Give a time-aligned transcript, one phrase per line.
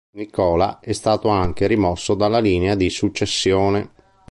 [0.15, 3.91] Nicola è stato anche rimosso dalla linea di successione.